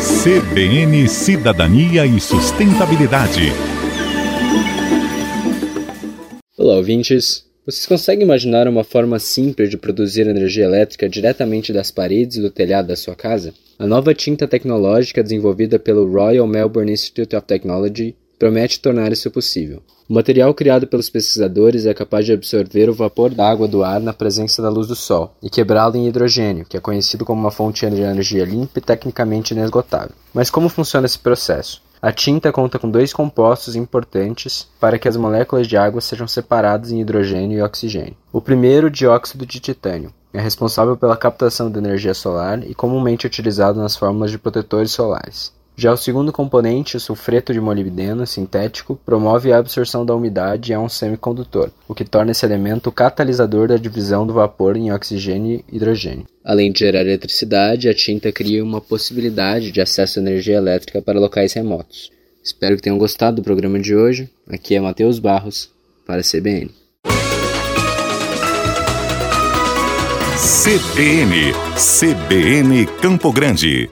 CBN 0.00 1.08
Cidadania 1.08 2.04
e 2.04 2.20
Sustentabilidade. 2.20 3.52
Olá, 6.58 6.74
ouvintes. 6.74 7.46
Vocês 7.64 7.86
conseguem 7.86 8.24
imaginar 8.24 8.66
uma 8.66 8.82
forma 8.82 9.18
simples 9.20 9.70
de 9.70 9.76
produzir 9.76 10.26
energia 10.26 10.64
elétrica 10.64 11.08
diretamente 11.08 11.72
das 11.72 11.92
paredes 11.92 12.38
do 12.38 12.50
telhado 12.50 12.88
da 12.88 12.96
sua 12.96 13.14
casa? 13.14 13.54
A 13.78 13.86
nova 13.86 14.12
tinta 14.12 14.48
tecnológica 14.48 15.22
desenvolvida 15.22 15.78
pelo 15.78 16.10
Royal 16.10 16.46
Melbourne 16.46 16.92
Institute 16.92 17.36
of 17.36 17.46
Technology 17.46 18.16
promete 18.40 18.80
tornar 18.80 19.12
isso 19.12 19.30
possível. 19.30 19.82
O 20.08 20.14
material 20.14 20.54
criado 20.54 20.86
pelos 20.86 21.10
pesquisadores 21.10 21.84
é 21.84 21.92
capaz 21.92 22.24
de 22.24 22.32
absorver 22.32 22.88
o 22.88 22.94
vapor 22.94 23.34
da 23.34 23.46
água 23.48 23.68
do 23.68 23.84
ar 23.84 24.00
na 24.00 24.14
presença 24.14 24.62
da 24.62 24.70
luz 24.70 24.88
do 24.88 24.96
sol 24.96 25.36
e 25.42 25.50
quebrá-lo 25.50 25.94
em 25.94 26.08
hidrogênio, 26.08 26.64
que 26.64 26.74
é 26.76 26.80
conhecido 26.80 27.24
como 27.24 27.38
uma 27.38 27.50
fonte 27.50 27.88
de 27.88 28.00
energia 28.00 28.46
limpa 28.46 28.78
e 28.78 28.82
tecnicamente 28.82 29.52
inesgotável. 29.52 30.16
Mas 30.32 30.48
como 30.48 30.70
funciona 30.70 31.04
esse 31.04 31.18
processo? 31.18 31.82
A 32.00 32.10
tinta 32.10 32.50
conta 32.50 32.78
com 32.78 32.90
dois 32.90 33.12
compostos 33.12 33.76
importantes 33.76 34.66
para 34.80 34.98
que 34.98 35.06
as 35.06 35.18
moléculas 35.18 35.66
de 35.68 35.76
água 35.76 36.00
sejam 36.00 36.26
separadas 36.26 36.90
em 36.90 37.00
hidrogênio 37.02 37.58
e 37.58 37.62
oxigênio. 37.62 38.16
O 38.32 38.40
primeiro, 38.40 38.90
dióxido 38.90 39.44
de 39.44 39.60
titânio, 39.60 40.14
é 40.32 40.40
responsável 40.40 40.96
pela 40.96 41.16
captação 41.16 41.70
da 41.70 41.78
energia 41.78 42.14
solar 42.14 42.66
e 42.66 42.74
comumente 42.74 43.26
utilizado 43.26 43.78
nas 43.78 43.96
fórmulas 43.96 44.30
de 44.30 44.38
protetores 44.38 44.92
solares. 44.92 45.52
Já 45.80 45.94
o 45.94 45.96
segundo 45.96 46.30
componente, 46.30 46.98
o 46.98 47.00
sulfeto 47.00 47.54
de 47.54 47.58
molibdeno 47.58 48.26
sintético, 48.26 49.00
promove 49.02 49.50
a 49.50 49.56
absorção 49.56 50.04
da 50.04 50.14
umidade 50.14 50.70
e 50.70 50.74
é 50.74 50.78
um 50.78 50.90
semicondutor, 50.90 51.70
o 51.88 51.94
que 51.94 52.04
torna 52.04 52.32
esse 52.32 52.44
elemento 52.44 52.88
o 52.88 52.92
catalisador 52.92 53.66
da 53.66 53.78
divisão 53.78 54.26
do 54.26 54.34
vapor 54.34 54.76
em 54.76 54.92
oxigênio 54.92 55.64
e 55.72 55.76
hidrogênio. 55.76 56.26
Além 56.44 56.70
de 56.70 56.80
gerar 56.80 57.00
eletricidade, 57.00 57.88
a 57.88 57.94
tinta 57.94 58.30
cria 58.30 58.62
uma 58.62 58.78
possibilidade 58.78 59.72
de 59.72 59.80
acesso 59.80 60.18
à 60.18 60.22
energia 60.22 60.58
elétrica 60.58 61.00
para 61.00 61.18
locais 61.18 61.54
remotos. 61.54 62.12
Espero 62.44 62.76
que 62.76 62.82
tenham 62.82 62.98
gostado 62.98 63.36
do 63.36 63.42
programa 63.42 63.78
de 63.78 63.96
hoje. 63.96 64.28
Aqui 64.50 64.74
é 64.74 64.80
Matheus 64.82 65.18
Barros, 65.18 65.70
para 66.06 66.20
a 66.20 66.22
CBN. 66.22 66.70
CBN, 70.36 71.54
CBN 71.74 72.86
Campo 73.00 73.32
Grande. 73.32 73.90